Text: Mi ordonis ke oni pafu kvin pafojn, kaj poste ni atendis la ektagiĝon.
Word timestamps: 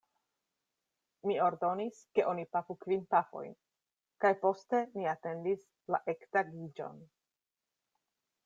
Mi 1.31 1.35
ordonis 1.47 1.99
ke 2.19 2.25
oni 2.31 2.45
pafu 2.57 2.77
kvin 2.85 3.05
pafojn, 3.13 3.53
kaj 4.25 4.33
poste 4.47 4.83
ni 4.97 5.09
atendis 5.15 5.69
la 5.97 6.01
ektagiĝon. 6.15 7.09